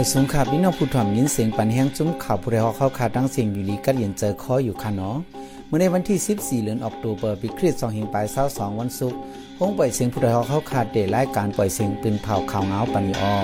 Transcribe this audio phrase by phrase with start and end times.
[0.00, 5.16] ยสูงขาพี่น้องผู้ถ่อมยินเสียงปันแห้งจุ้มข่าวผู้ใดฮอกเข้าขาดังเสียงอยู่ลีกัดเย็นเจอคออยู่ค่ะเนาะ
[5.66, 7.80] เมื่อในวันที่ 14เดือนออกตุลาปีคริสต์
[8.28, 9.18] 2522วันศุกร์
[9.58, 13.34] ห้องปล่อยเสียงผู้ใดฮอกเข้าขาดเดรายการปล่อยเสียงปืนเผาข่าวเงาปันออ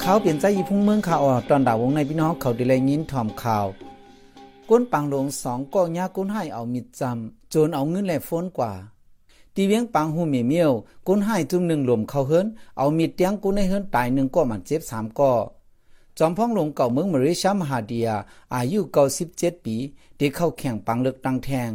[0.00, 3.66] เขาเปลี่ยนใจยีพุ่งเมืองข่าวออตอนดาววงในพี่น้องเขาได้เลยยินถ่อมข่าว
[4.70, 8.72] ก้นปังหลงสองก็ยาก้นให้เอามิดจำจนเอาเงินแหลฝนกว่า
[9.54, 10.72] ตีเวียงปังหูเมียเมียว
[11.08, 12.46] ก้นให้จุ่มหนึ่งหลมเข้าเฮิรน
[12.76, 15.32] เอามิดเตียงก้นในเฮิรนตายหนึ่งก็มันเจ็บสามก็
[16.18, 18.08] จอมพ่องหลงเก่าเมืองมริชามหาเดีย
[18.54, 19.76] อายุเก่าสิบเจ็ดปี
[20.16, 21.70] เด็กเข้าแข่งปังเลือกตังแทง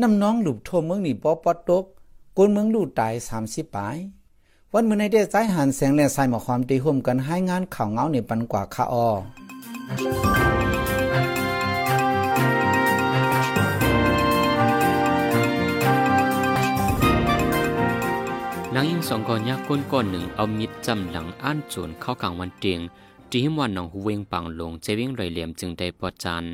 [0.00, 1.84] น้ำน้องหลุบโทเมืองนี่ปอปอดตก
[2.36, 3.96] ก้นเมืองลู่ตายสามสิบปาย
[4.72, 9.08] วันเมื่อในได้ใจหันแสงแลสายหมอความตีห่มกันให้งานข่าวเงาในปันกว่าคาออ
[18.78, 22.80] นางยิ่งสองก่อนยากก้นก้อนหนึ่งเอามิดจำหลังอ้านโจนเข้ากลางวันเตียง
[23.30, 26.44] จีหิมวันน้องหูเวงปังลงเจวิ่งไรเหลี่ยมจึงได้ปอจาน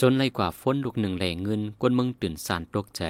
[0.00, 3.02] จนไล่กว่าฝนลูกหนึ่งแหล่เงินก้นเมืองตื่นสานตกใจ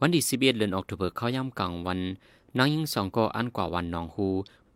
[0.00, 2.00] วันที่สิบเอ็ดเดือนออกตุเบอร์เข้าย่ำกลางวัน
[2.58, 4.28] นางยิ่งสองก่ออันกว่าวันน้องหู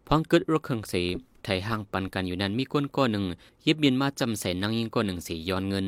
[0.06, 1.06] พองเกิดรถเครื่องเสีย
[1.44, 3.24] ไทยห่างปันกันอยู่นั้นมีก้นก้อนหนึ่ง
[3.62, 5.86] เยิบบินมาจำใส่นางยิ่งก้อนหนึ่งสีย้อนเงิน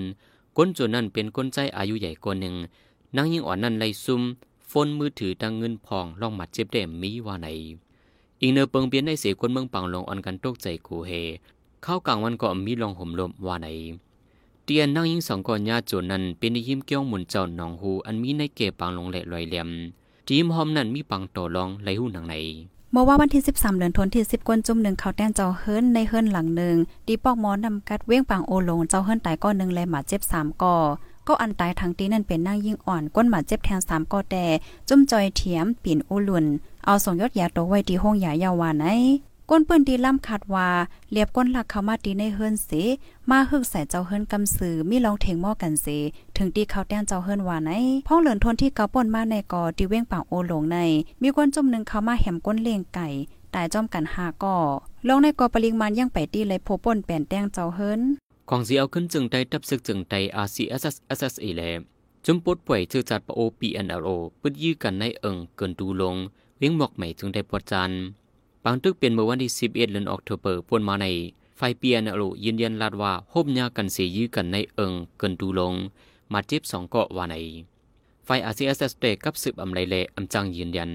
[0.56, 2.54] ก้นจนนั้นเป็นก้นใจอายุใหญ่ก้อนหนึ่ง
[3.16, 4.22] นางยิ่งอ่อนนั้นไล่ซุ่ม
[4.72, 7.48] ฟนมือถือดังเงินพองล่องหมัดเจ็บเด่มมีว่าไหน
[8.40, 11.12] อีกเนอเปิงเปียนได้เสียคนเมืองปังลงอ่อนกันตกใจกูเฮ
[11.82, 13.68] เข้ากลางวันก็มีลองห่มลมว่าไหน
[14.64, 19.68] เตียนนั่งยิงสองก่อนญาโจนั้นเป็นยิ้มเกี้ยวหมุนเจ้าหนองหูอันมีในเก็บปังลงแหละลอยเหลี่ยม
[20.28, 22.34] จีมหอมนั้นมีปังต่อรองไหลหูหนังไหน
[22.92, 30.76] เมื่อว่าวันที่ 13เดือนธันวาคม10ก้นจุ่มหนึ่งเขาแต้นเจ้าเฮิรนในเฮิรนหลังหนึ่งดีปอกมอนำกัดเว้งปังโอลงเจ้าเฮิรนตายก้อนหนึ่งและหมาเจ็บ3ก่อ
[31.28, 34.44] ก็อันตายทางตีนั่นเป็นนั่งยิ่งอ่อนก้นหมาเจ็บแทนสามก็แต่
[34.88, 36.46] จุ่มจอยเถียมปีนอุลุน
[36.84, 38.86] เอาส่งยอดยาโตไว้ที่ห้องยายาวาไหน
[39.50, 40.68] ก้นปืนตีล่ำขาดว่า
[41.12, 42.70] เรียบก้นหลักเข้ามาตีในเฮิรนเส
[43.30, 45.86] มาฮึกใส่เจ้าเฮิรนกำสือมีลองเทงหม้อกันเส
[46.36, 47.70] ถึงตีเขาแต้นเจ้าเฮิรนว่าไหน
[48.06, 50.76] พ้องเหลินทนที่เกาป่นมาในกอตีเว้งปางโอหลงใน
[51.22, 53.08] มีก้นจุ่มหนึ่งเข้ามาแหมก้นเลี้ยงไก่
[53.54, 54.56] ตายจ้อมกันหาก่อ
[55.08, 58.00] ลงในกอปริงมันยังไปตีเลยโพป่นแป่นแต้งเจ้าเฮิรน
[58.50, 60.14] ของสีเอาขึ้นจึงไดตับซึกจึงได
[60.44, 61.62] RCSS SSA แล
[62.24, 64.08] จุมปดป่วยชื่อจัดปโอ PNLO
[64.40, 66.16] ปึดยื้อกันในเอิงเกินดูลง
[66.58, 67.90] เวียงหมอกใหม่จึงได้ปวดจัน
[68.64, 71.06] บางตึกเป็นเมื่อวันที่ 11เดือนออกตุเบอร์ปนมาใน
[71.56, 75.74] ไฟ PNLO ยืนยันลาดว่าโฮมยากันเสียยื้อกันในเอิงเกินดูลง
[76.32, 77.36] มาเจ็บสองเกาะว่าใน
[78.24, 80.90] ไฟ RCSS เตกับสืบอำไรเลอำจังยืนยัน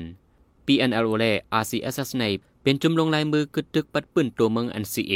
[0.66, 1.32] PNLO และ
[1.62, 2.24] RCSS ใน
[2.64, 5.16] เป็นจุมลงลายมือกึดตึกปัดปืนตัวเมืองอันซีเอ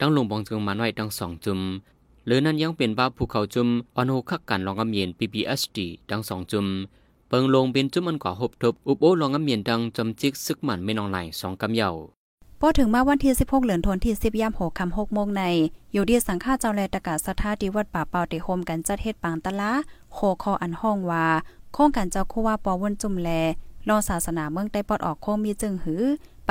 [0.00, 1.60] ตั้งลงบองจึงมันไว้ทั้งสองจุม
[2.26, 5.78] หรือนั้นยังเป็นว่าภูเขาจุมออนโฮคักกันลองกำเมียน PPSD
[6.10, 6.66] ทั้งสองจุม
[7.28, 11.90] เปิงลงเป็นจุมอันกว่าหบทบอุบโอลองกำเมียนดังจำจิกซึกหมันไม่นองไหลสองกำเยา
[12.60, 15.42] พอถึงมาวันที่ 16 เหลือนทนที่ 10ยาม6คำ6โมงใน
[15.92, 19.72] อยู่ดีสังฆาเจ้าแลตะกาสถาดีวัดป่าเปาติโฮมกันจัดเฮ็ดปางตะละ
[20.12, 21.26] โคคออันห้องว่า
[21.74, 23.30] โครงการเจ้าคู่ว่าปอวนจุ่มแล
[23.88, 26.02] รอศาสนาเมืองใต้ปอดออกโคมีจึงหือ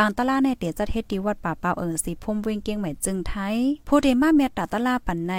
[0.01, 5.33] ปางตะลาในเตียจัดเฮ็ดดีวัดป่าเปาเอิงสีพุ่มเวงเกียงใหม่จึงไทยผู้เดมาเมตตาตะลาปันใน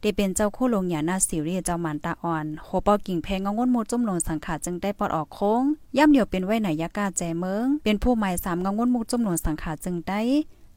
[0.00, 5.62] ได้เป็นเจ้าคู่ลงหยาหน้าสิรีเจ้ามันตาอ่อนโหปอกิ่งแพงงงนโมจุ่มลงสังขาจึงได้ปอดออกโค้ง
[5.96, 10.20] ย่ำเดียวเป็นไว้ไหนยากาแจเมืองเป็นผู้หมายสามงงนโมจุ่มลงสังขาจึงได้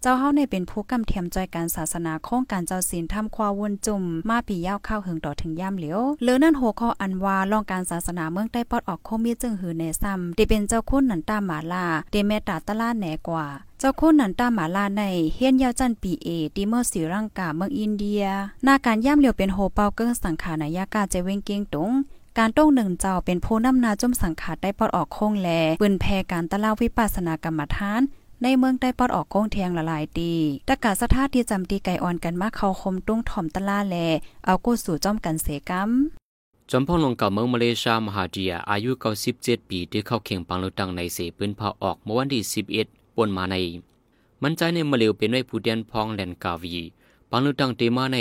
[0.03, 13.45] เจ้าเฮาในเป็นผู้กำเทียมจอยการศาสนาโครงการเจ้าศีลทำควาวนจุ่มมาปียาวข้าวหึงต่อถึงย่ำเหลียวเลือนั่นโหข้ออันว่าลองการศาสนาเมืองใต้ปอดออกโคมีจึงหือในซ้ำได้เป็นเจ้าคุณนันตาหมาลาเดเมตาตะลาแหนกว่า
[13.79, 18.23] เจ้าคุณนันตาหมาลาในเฮียนยาวจันปีเอดีเมอร์สีร่างกาเมืองอินเดีย
[18.63, 21.91] หน้าการย่ำเหลียวเป็นโฮเปาเกิ้งสังขารนายากาเจเวงเกียงตง
[22.37, 25.49] การต้งหนึ่งเจ้าเป็นผู้นำนาจุ่มสังขาดได้ปอดออกโค้งแล
[25.81, 28.01] ปืนแพการตะล่าวิปัสสนากรรมฐาน
[28.43, 30.31] ในเมืองได้ปอดออกโก้งแทงละลายตี
[30.69, 33.95] ตะกาสถาที่จำตีไก่อ่อนกันมาเข้าคมตุ้งถ่อมตะล่าแล
[34.45, 43.55] เอากู้สู่จ้อมกันเสกำจอมพ่อลงก่าเมืองมาเลเซียมหาเดียอายุเก้าสิบเจ็ดปีที่เข้าเข่งปังลุตังในเสปืนเผาออกเมื่อวันที่สิบเอ็ดปนมาใน
[44.41, 46.77] มันใจในมาเลวเป็นไว้ผู้เดียนพองแลนกาวี
[47.29, 48.17] ปังลุตังเตมาใน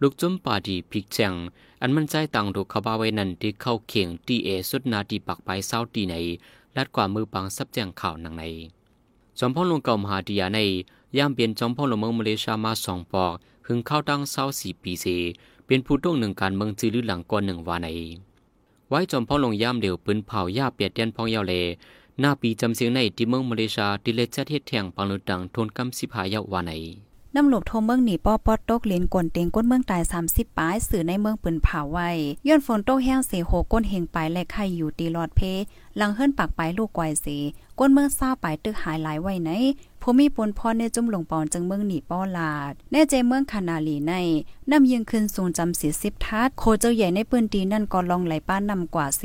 [0.00, 1.34] ลูกจุมป่าดีพิกแจง
[1.80, 6.14] อันมันใจต่างถูกขบาไว้นั่นที่เข้าเข่งตีเอสุดนาทีปักไปเศร้าตีใน
[6.76, 8.44] ลัดกว่ามือปังซับแจงข่าวนังใน
[9.42, 10.58] จอมพ่อลงเก่ามหาดียาใน
[11.18, 13.32] ย่ามเปลี่ยนจอมพ่อลงเมืองมาเลเซียมาสองปอก
[13.66, 15.06] หึงเข้าตั้งเศร้าสี่ปีเส
[15.66, 17.88] เป็นผู้ต้องหนึ่งการเมืองจือลือหลังก่อนหนึ่งวาใน
[18.88, 21.54] ไว้จอมพ่อลงย่ามเดียวปืนเผาย่าเปียดเตียนพองยาวเล
[22.20, 26.72] หน้าปีจำเสียงในที่เมืองมาเลเซียตีเลจัดเฮ็ดแทงปังลุดังทนกำสิพายาวาใน
[27.36, 32.10] น้ำหลบโทเมืองหนีป้อปอดตกเลียนกวนเตียงก้นเมืองตาย 30ปลายสื่อในเมืองปืนเผาไว้
[32.46, 35.40] ย้อนฝนตกแห้งเสโหก้นเฮงปลายและไข่อยู่ตีหลอดเพ
[36.00, 37.26] ลังเฮิรนปากปลายลูกกวยเส
[37.78, 39.50] ก้นเมืองซ่าปลายตึกหายหลายไว้ไหน
[40.02, 44.14] ผู้มีปนพรในจุ่มหลงปอนจึงเมืองหนีป้อลาดแน่ใจเมืองคานาลีใน
[44.70, 49.22] น้ำยิงขึ้นสูงจำเสียสิบทัดโคเจ้าใหญ่ในปืนตีนั่นก็ลองไหลป้านนำกว่าเส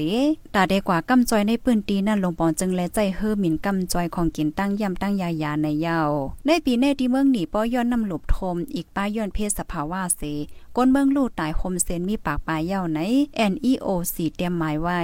[0.55, 5.99] ตาได้กว่ากำจอยในปืนตีนั่นลงปอนจึงแลใจเฮอหมิ่นกำจอยของกินตั้งย่ำตั้งยายาในเยา
[6.45, 10.21] ในปีแน่ที่เมืองหนีป้อย้อนนำหลบทม อีกป้าย้อนเพศสภาวะเส
[10.75, 12.99] ก้นเมืองลู่ตายคมเซนมีปากปลายเย้าไหน
[13.51, 15.01] NEOC เตรียมหมายไว้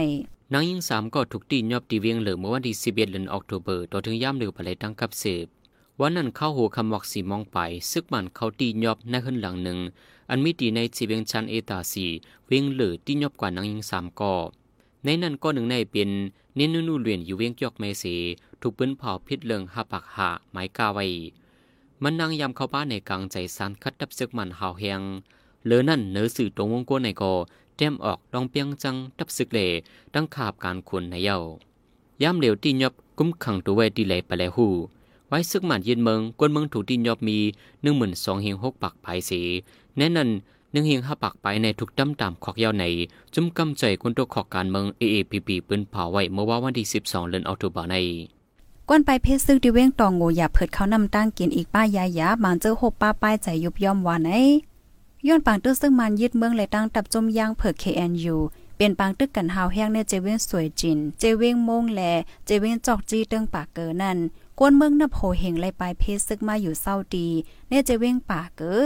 [0.53, 5.47] นางยิงสามก็ถูกตียอบตีเวียงเหลือเมื่อวันที่11เดือนออกตุเบอร์ต่อถึงย่ามเหลือไปเลยตั้งกับสืบ
[6.03, 7.57] วันนั้นเข้าหัวคำวักสีมองไป
[7.91, 9.79] ซึกมันเขาตียอบในขึ้นหลังหนึ่ง
[10.29, 12.05] อันมีตีในจีเวียงชันเอตาสี
[12.47, 14.33] เวียงเหลือตียอบกว่านางยิงสามก็
[15.03, 16.11] ในนั้นก็หนึ่งในเป็น
[16.55, 18.15] เน้นนู่เลียนอยู่เวียงยอกเมสี
[18.61, 21.05] ถูกปืนเผาพิษเลิงหาปากหาไม้กาไว้
[22.03, 25.01] มันนางยำเข้าบ้านในกลางใจสันคัดดับซึกมันหาวแหง
[25.65, 27.33] เหลือนั่นเนื้อสื่อตรงวงกลในก็
[27.77, 29.59] แต้มออกลองเปียงจังดับซึกเล
[30.13, 31.37] ดังขาบการควรในเย้า
[32.21, 34.67] ยามเหลวตียอบกุ้มขังตัวไว้ดีเลยไปแล้วหู
[35.33, 37.37] ไว้ซึกมันยืนเมืองกวนเมืองถูกตียอบมี
[37.81, 39.41] หนึ่งหมื่นสองเฮงหกปักภายสี
[39.97, 40.29] แน่นั้น
[40.71, 42.85] หนึ่งเฮงห้าปักไปในทุกดำตามขอกยาวใน
[43.33, 47.95] จุ่มกำใจคนตัวขอกการเมือง AAPP ปืนเผาไว้เมื่อว่าวันที่12เดือนออกตุลาใน
[48.89, 54.33] ก้นไปเพชรซึกดิเว้งตองโงอย่าเผิดเขานำตั้งกินอีกป้ายายาบางเจอหบป้าป้ายใจยุบย่อมวานไอ
[55.27, 58.37] ย้อนปางตึกซึ่งมันยึดเมืองเลยตั้งตับจมยางเผิก KNU
[58.77, 62.01] เป็นปางตึกกันหาวแห้งในเจเว้งสวยจิน เจเว้งมงแล
[62.45, 64.17] เจเว้งจอกจี้เติงปากเกอนั่น
[64.63, 67.27] ก้นเมืองนับโหเหงเลยเพชรซึกมาอยู่เศร้าดี
[67.69, 68.81] ในเจะเว้งป่าเกอ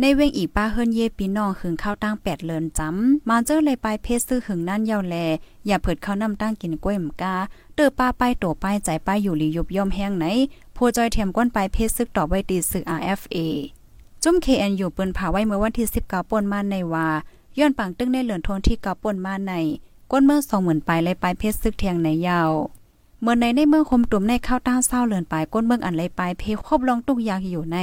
[0.00, 5.16] ในเว้งอีป้าเฮิรนเย่ปีน้องหึงข้าวตั้งแปดเลินจำมาเจอเลยเพชรซื้อหึงนั่นเยาแล
[5.66, 7.34] อย่าเผิดเขานำตั้งกินกล้วยหมกา
[7.74, 10.24] เตอป้าไปโตป้ายใจป้ายอยู่หลียุบย่อมแห้งไหน
[10.74, 13.36] โพจอยเทียมก้นไปเพชรซึกต่อไว้ตีซึก RFA
[14.22, 17.08] จุ้ม KNU ปืนผาไว้เมื่อวันที่19ป่นมาในว่า
[17.58, 19.52] ย้อนปังตึ้งในเหลือนทนที่เกาป่นมาใน
[20.10, 22.52] ก้นเมื่อ20,000ปลายเลยเพชรซึกเทียงในยาว
[23.26, 27.78] เมื่อในในเมืองคมตุ่มในข้าวต้าเศร้าเลือนปลายก้นเมืองอันเลยปลายเพครบลองตุกอยางอยู่ใน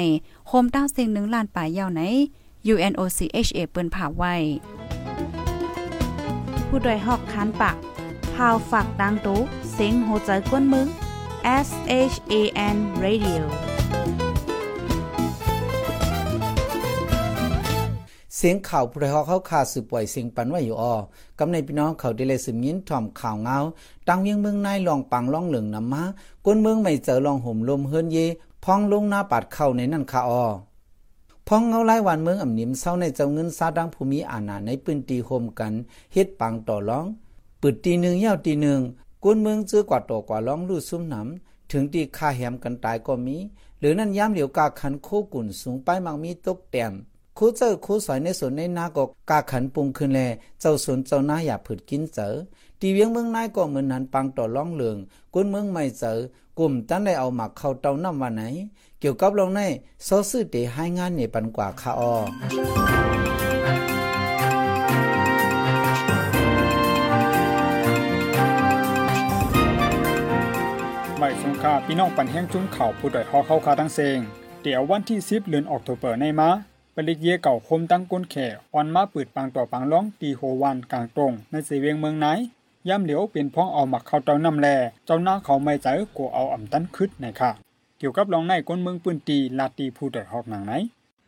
[0.47, 2.01] โคมต้าเสียงหนึ่งล้านปลายยาวไหน
[2.73, 4.33] UNOCHA เปิ้นผ่าไว้
[6.67, 7.75] ผู้โดยหอกคันปาก
[8.33, 9.39] พาวฝากดังตู้
[9.73, 10.87] เซ็งโหใจก้นมึง
[11.67, 11.69] S
[12.13, 12.33] H A
[12.75, 13.43] N Radio
[18.45, 20.95] สียงข่าวผู้ใดฮอกเขาขาสืบปล่อยเสียงปันไว้อยู่ออ
[21.39, 23.57] กำในพี่น้องเขาได้เลยสืบยินถ่อมข่าวเงา
[24.07, 26.03] ตังเวียงเมืองนายลองปังล่องเหลืองนำมา
[26.45, 28.17] ก้นเมืองไม่เจอลองห่มลมเฮิรนเย
[28.63, 30.45] พองลงหน้าปาดเข้าในนั่นค่ะออ
[31.47, 35.73] พองเงาไล่วันเมืองอ่ำนิมเศร้าในเจ้าเงินซาดังภูมิอาณาในปืนตีโฮมกัน
[36.13, 37.05] เฮ็ดปังต่อร้อง
[37.61, 38.79] ปืดตีหนึ่งเยาตีหนึ่ง
[39.23, 43.37] ก้นเมืองเจอกว่าต่อกว่าร้องลู่ซุ่มหนำถึงตีค่าแหมกันตายก็มี
[43.79, 46.93] หรือนั่นย้ำเหลียวกาขันโคกุ่นสูงไปมังมีตกแต้ม
[47.37, 50.19] คูเจอคูสอยในสวนในนาก็กาขันปุงขึ้นแล
[50.59, 52.29] เจ้าสวนเจ้านาอย่าผืดกินเจอ
[52.79, 54.97] ตีเวียงเมืองนายก็เหมือนนั้นปังต่อร้องเหลือง
[55.33, 56.17] ก้นเมืองไม่เจอ
[56.59, 58.43] กลุ่มตั้นได้เอาหมักเข้าเต้าน้ำวันไหน
[58.99, 59.61] เกี่ยวกับลงใน
[60.07, 62.13] ซอซื้อเตให้งานเนี่ยปันกว่าคาออ
[71.17, 74.17] ใบสงคาพี่น้องปันแห้งจุ้มเข่าผู้ดอยฮอเข้าคาตั้งเซง
[74.63, 76.49] เดี๋ยววันที่10เดือนออกโทเบอร์ในมา
[76.95, 82.27] ปริกเยเก่าคมตั้งก้นแข่ออนมาปืดปางต่อปางร้องตีโหวันกลางตรง ในสีเวียงเมืองไหน
[82.87, 84.67] ย่ำเหลียวเป็นพ้องเอาหมักเข้าเต้าน้ำแล
[85.05, 87.51] เจ้าหน้าเขาไม่ใจกูเอาอ่ำตันคึดในค่ะ
[87.97, 90.73] เกี่ยวกับรองในก้นเมืองปืนตีลาตีผู้ดอดหอกหนังไหน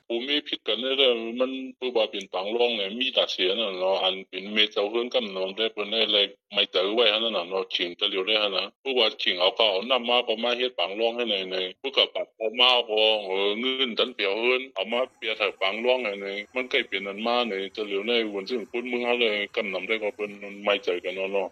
[0.08, 20.30] ภูมิผิดกันได้เลยมันผู้บ่าเป็นปังร่องเนี่ยมีตาเสียน่ะเนาะอันเป็นเมเจ้าเฮือนกันนอนได้เพิ่นได้เลยไม่เจอไว้หั่นน่ะเนาะชิงตะเหลียวได้หั่นะผู้ว่าชิงเอาก็เอานำมาก็มาเฮ็ดปังร่องให้ในในผู้กับปัดพอมาพอเออเงินตันเปียวเฮือนเอามาเปียถักปังร่องให้ในมันใกล้เป็นอันมาในตะเหลียวในวนซึ่งพุ่นมึงเฮาเลยกันนำได้ก็เพิ่น
[20.64, 21.48] ไม่เจอกันเนาะเนาะ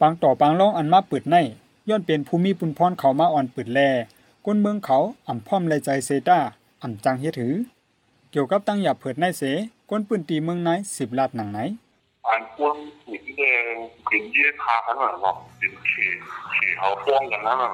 [0.00, 1.36] ปางต่อปางร้องอันมาเปืดใน
[1.88, 3.80] ย้อนเป็นภูมิปุนพรเขามาอ่อนเปืดแล
[4.46, 6.38] ก้นเมืองเขาอ่ำพร้อมเลใจเซต้า
[6.82, 7.54] อ่ำจังเฮ็ดถือ
[8.30, 9.42] เกี่ยวกับตั้งหยับเผิดในเส
[9.90, 11.58] ก้นปืนตีเมืองไหนสิบลาดหนังไหน
[12.26, 12.76] อันควร
[13.08, 13.64] หินแดง
[14.10, 15.92] หินเยี่ยทาขนาดนั้นเป็นเข
[16.52, 17.72] เขเขาฟ้องกันนั่นน่ะ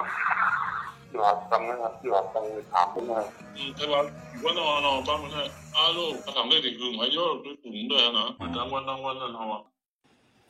[1.08, 3.18] ที่ว่าตั้งนะครับที่ว่าตั้งถามขึ้นมา
[3.54, 4.00] อืมแต่ว่า
[4.42, 5.42] วันเนาะเนาะบ้านมันให้
[5.74, 8.26] อาลูกทำได้ถึงคือหมายยอดด้วยถุงด้วยนะ
[8.58, 9.46] รางวัลรางวัลนั่นเฮา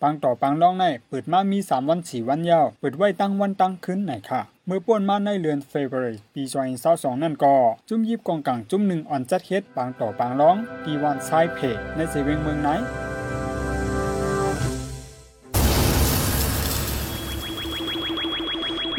[0.02, 7.54] ปังต่อปังร้องในเปิดมามีสามวันสี่วันยาว เปิดไว้ตั้งวันตั้งคืนไหนค่ะ เมื่อป่วนมาในเดือนเฟบรุปีซอยเศร้าสองนั่นก็
[7.88, 11.58] จุ้มยิบกองกลางจุ้มหนึ่งอ่อนจัดเฮ็ดปังต่อปังร้องตีวันไซเพ
[11.96, 12.70] ในเซเวงเมืองไหน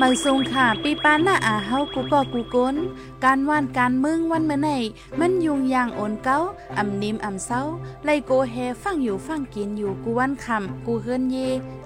[0.01, 2.75] มันทรงค่ะปีปานหน้าอาเฮากูก็กูก้น
[3.24, 4.70] การว่านการมึงวันเมื่อไหน
[5.20, 6.38] มันยุงยางโอนเก้า
[6.77, 7.62] อ่ำนิมอ่ำเศร้า
[8.06, 11.38] ไลโกแฮฟังอยู่ฟังกินอยู่กูวันคำกูเฮือนเย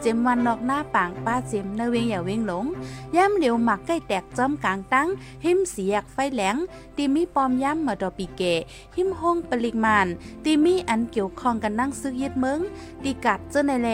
[0.01, 2.65] เจมวันนอกหน้าปางป้าเจมในเวงอย่าเวงหลง
[3.15, 5.07] ย่ำเหลียวหมักใกล้แตกจอมกลางตั้ง
[5.45, 6.55] หิมเสียกไฟแหลง
[6.97, 8.41] ตีมีปอมย่ำมาดอปีเก
[8.95, 10.07] หิมห้องปริมาณ
[10.45, 12.59] ตีมีอันเกี่ยวข้องกันนั่งซึกยึดเมือง
[13.03, 13.89] ตีกัดเจ้าในแล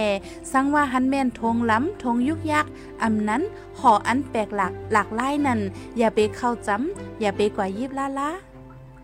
[0.51, 2.65] สังว่าหันแม่นทงล้ำทงยุกยัก
[3.03, 3.41] อำนั้น
[3.81, 5.59] หออันแปลกหลักหลากหลายนั่น
[5.97, 8.29] อย่าไปเข้าจำอย่าไปกว่ายิบลาลา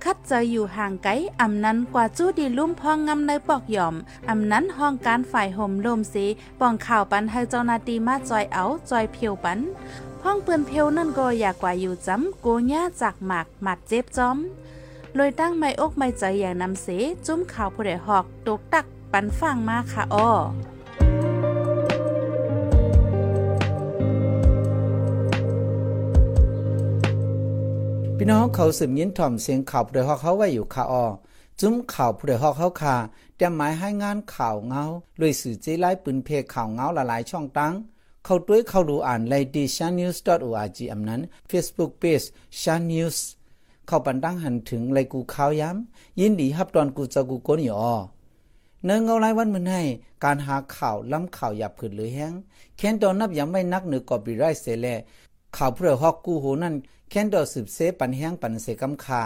[0.03, 1.11] คัดเจะอยู่ห่างไกล
[1.41, 3.95] อำนั้นกว่าจู้ดีลุ่มพองงำในปอกหย่อม
[4.29, 6.25] อำนั้นห้องการฝ่ายห่มลมสี
[6.59, 9.59] ป้องข่าวปันให้เจ้านาตีมาจอยเอาจอยเพียวปัน
[10.23, 14.37] ห้องเปือนเพลวนั่นก็อยากกว่าอยู่จำโกญ่าจากหมากหมัดเจ็บจอม
[15.17, 16.87] ลอยตั้งไม่อกไม่ใจอย่างนำเส
[17.25, 20.29] จุ้มข่าวผู้ใดหอกตกตักปันฟังมาค่ะอ้อ
[28.23, 31.05] พี่น้องเขาสืบยินถ่อมเสียงข่าวผู้ใดฮอกเขาไว้อยู่ค่ะออ
[31.59, 32.95] จุ้มข่าวผู้ใดฮอกเขาค่ะ
[33.37, 34.83] แต่หมายให้งานข่าวเงา
[35.17, 37.73] เลยสื่อเจไลปืนเพข่าวเงาหลายๆช่องตั้ง
[38.25, 42.25] เข้าด้วยเข้าดูอ่านในดิชันนิวส์ .org อำนั้น Facebook Page
[42.61, 43.25] ชันนิวส์
[43.87, 47.85] เข้าปันตั้งหันถึงไรกูข่าวย้ำยินดีฮับตอนกูจะกูโกนอยู่อ
[48.85, 49.81] เนืองเอาไรวันมือให้
[50.23, 52.33] การหาข่าวล้ำข่าวอย่าผืดหรือแห้ง
[52.77, 54.87] แค้นตอนนับยังไม่นักเหนือกอบีไรเสแล
[55.57, 56.75] ข่าวเพื่อฮอกกูโหนั่น
[57.15, 59.23] แค้นดอสืบเสปันแห้งปันเสกำคา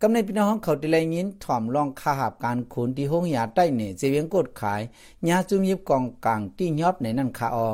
[0.00, 4.80] กำในพี่น้องเขาได้ไลยินถ่อมลองคาหาบการขุนที่ห้องยาใต้เหน่เจเวียงกดขาย
[5.28, 7.70] ยาจุมยิบกองกลางที่ยอบในนั่นคาออ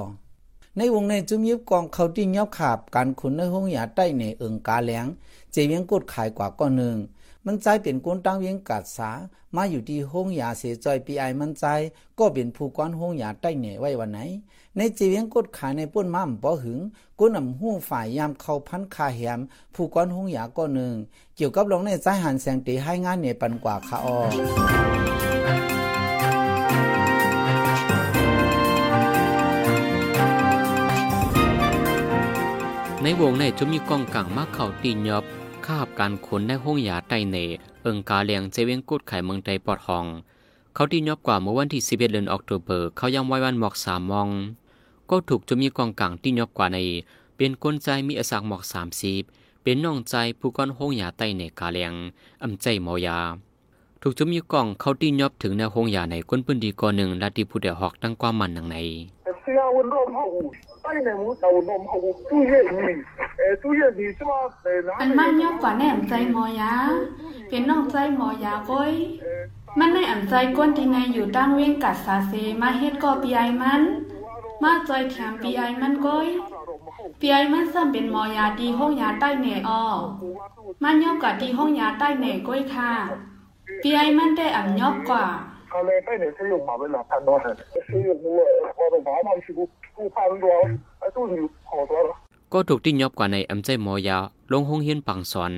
[0.76, 5.06] ในวงในจุมยิบกองเขาที่ยอบขาบการขุนในห้องยาใต้เหน่เอิงกาแหลง
[5.52, 6.96] เจเวียงกดขายกว่าก้อนหนึ่ง
[7.46, 9.10] มันใจเป็นก้นตั้งเวียงกัดสา
[9.56, 11.64] มาอยู่ที่ห้องยาเสียจอยปีไอมันใจ
[12.18, 14.18] ก็เป็นผู้ก้อนห้องยาใต้เหน่ไว้วันไหน
[14.76, 16.78] ในจีเวียงกดขายในป้นม้ามป้อหึง
[17.18, 19.40] ก้นนำหู้ฝ่ายยามเข้าพันคาแหม
[19.74, 20.94] ผู้ก้อนห้องยาก็หนึ่ง
[21.36, 24.18] เกี่ยวกับลงในใจหันแสงตีให้งานเนี่ยปันกว่าคาออ
[33.02, 35.24] ในวงในจะมีกองกลางมาเข่าตีนยอบ
[35.66, 37.36] คาบการขนในห้องยาใต้เน
[37.82, 40.06] เอิงกาเลียงเจเวียงกุดไข่เมืองไทยปอดห้อง
[40.74, 44.28] เขาตีนยอบกว่าเมื่อวันที่11เดือนออกตุเบอร์เขายังไว้วันหมอกสามมอง
[45.10, 46.78] ก็ถูกจะมีกองกลางตีนยอบกว่าใน
[47.36, 49.22] เป็นก้นใจมีอสักหมอกสามสิบ
[49.62, 51.92] เป็นน้องใจผู้ก้อนห้องยาใต้เนกาเลียง
[52.42, 53.18] อำใจหมอยา
[54.02, 58.78] ถูกจะมีกองเขาตีนยอบถึงในห้องยาในก้นปืนดีกอหนึ่งและดีผู้เดียหอกตั้งความมันหนังใน
[59.75, 60.49] ဝန်တော့မဟုတ်ဘူး
[60.83, 62.93] တိုက်နေမှုတာဝန်တော့မဟုတ်ဘူးသူ့ရဲ့ညီ
[63.39, 64.31] အဲသူ့ရဲ့ဒီကျမ
[64.87, 66.73] နား อันมันยอกกว่าแน่อำใจหมอยา
[67.49, 68.91] เป็นน้องใจหมอยาก้อย
[69.79, 73.81] มันในอำใจก้นที่ในอยู่ตั้งเว้งกัดสาเซมาเฮ็ดก็ปีไอมัน
[74.63, 76.27] มาจอยแถมปีไอมันก้อย
[77.19, 79.81] ปีไอมันซ้ำเป็นหมอยาดีห้องยาใต้เหน่ออ
[80.83, 82.91] มันยอกกว่าดีห้องยาใต้เหน่ก้อยค่ะ
[83.83, 85.25] ปีไอมันได้อ่ำยอกกว่า
[85.68, 87.56] 他那那年是用马文来判断的，
[87.86, 88.40] 是用我
[88.78, 89.68] 我的娃娃去不
[90.14, 90.46] 判断，
[91.00, 91.32] 哎，就是
[91.64, 92.10] 好多了。
[92.52, 94.18] ก็ถูกติ้งยอบกว่าในอำใจมอยา
[94.52, 95.52] ลงห้องเฮียนปังสอน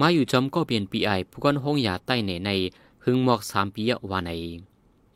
[0.00, 2.50] มาอยู่จอมก็เปลี่ยนปีไอผู้ก้นห้องยาใต้เหนใน
[3.04, 4.30] หึงหมอกสามปีวาใน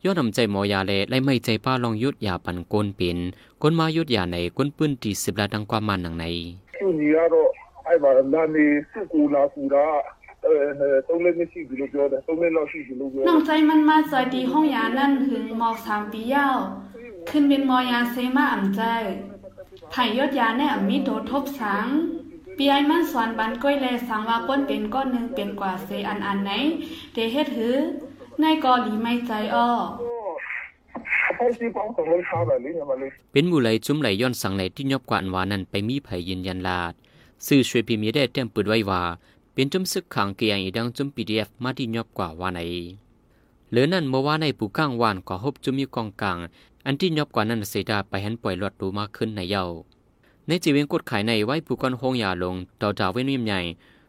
[0.03, 3.17] ย้อนนำใจมอยาเลและไม่ใจป้าลองยุดยาปันโกนเป็น
[3.61, 6.25] ก้นมายุดยาในก้นปืนตีสิบละดังความมันหนังใน
[6.75, 7.41] ชื่อนี้ก็
[7.83, 8.69] ไอ้บานนั้นนี่
[9.11, 9.85] กูลากูลา
[11.06, 16.58] သုံးလေးမရှိဘူးလို့ပြောတယ်သုံးလေးလောက်ရှိဘူးလို့ပြော น้องใจมันมาจอยดีห้องยานั่นหึงหมอกสามปียาว
[17.28, 18.82] ขึ้นเป็นหมอยาเซมาอ่ำใจ
[19.90, 21.88] ไผ่ยอดยาแน่อ่ำมีโดทบสัง
[22.56, 26.50] ปีไอมันสอนบันก้อยแลสังว่าก้นเป็นก้อนหนึ่งเป็นกว่าเซอันอันไหน
[27.12, 27.76] เดเฮ็ดหือ
[28.40, 29.68] ในกอหลีไม่ใจอ้อ
[31.30, 36.92] အဖိုးစီပေါင်းတော့လို့ထားတယ်လေညီမလေး เป็นหมู่ไหลจุ้มไหลย้อนสังไหลที่ยอบกว่าอันวานั้นไปมีไผยืนยันลาด
[37.46, 39.02] สื่อช่วยพิมพ์ได้แต้มปืดไว้ว่า
[39.59, 42.59] เป็นจุ้มซึกขังเกียงอีดังจุ้มปีดีเอฟมาที่ยอบกว่าว่าใน
[43.69, 46.37] เหลือนั่นเมื่อว่าในปูก้างวานก็ฮบจุ้มมีกองกลาง
[46.85, 49.65] อันที่ยอบกว่านั้นเสดาไปหันปล่อยหลอดดูมากขึ้นในเย้า
[50.47, 53.59] ในจีเวงกดขายในไว้ผู้ก้อนห้องยาลงดาวดาวเว้นเวียมใหญ่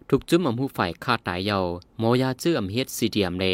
[0.09, 1.59] ถูกจุ้มอำหูฝ่ายฆ่าตายเยา
[1.99, 3.45] หมอยาเจื้ออำเฮ็ดซีเดียมเล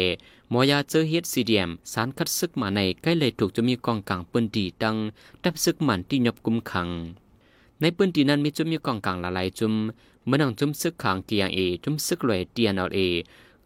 [0.49, 4.95] หมอยาเจื้อเฮ็ดซีเดียม สารคัดซึกมาในใกล้เลยถูกจะมีกองกลางปืนดีดัง
[5.43, 6.89] ดับซึกมันที่ยบกุมขัง
[7.79, 9.73] ในปืนดีนั้นมีจุ้มมีกองกลางละลายจุ้ม
[10.27, 12.99] เมื่อนังจุ้มซึกขางเกียงเอจุ้มซึกลอยดีเอ็นเอเอ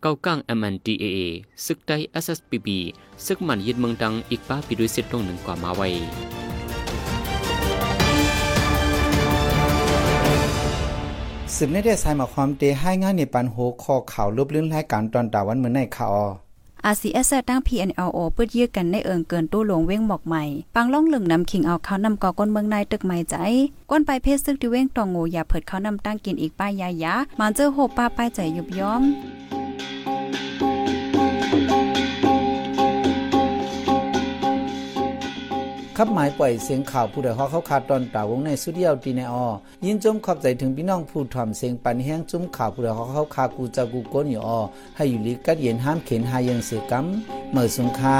[0.01, 1.17] เก้ากลาง MNDAA
[1.65, 2.67] ซึกได้ SSPB
[3.25, 5.87] ซึกมันยึดเมืองดังอีกป้าปีด้วยเส้นตรงหนึ่งกว่ามาไว้
[11.55, 16.15] สืบในได้สายมาความเตให้งานในปันโหคอข่าวลบเลื่อนรายการตอนตาวันเหมือนในข่าว
[16.85, 20.43] อาซีเอสตั้ง PNLO ปึดยื้อกันในเอิงเกินตู้หลวงเว้งหมอกใหม่
[20.75, 23.35] ปังล่องเหลึงนำขิงเอาเขานำก่อก้นเมืองนายตึกใหม่ใจ
[23.89, 29.03] ก้นไปเพศซึกที่เว้งตองงูอย่าเผิดเขานำตั้งกินอีกป้ายยายามันเจอโหป้าป้ายใจยุบย้อม
[36.03, 39.47] ขับหมายปล่อยเสียงข่าวผู้ใดฮอเข้าขาดตอนตาวงในสุดเดียวตีในออ
[39.85, 44.59] ยินจมขอบใจถึงพี่น้องผู้ถ่อมเสียงปันแห้งจุ้มข่าวผู้ใดฮอเข้าคากูจะกูก้นอยู่ออ
[44.95, 48.17] ให้อยู่ลิกัดเย็นห้ามเข็นหายังเสียกำเมื่อสงค่า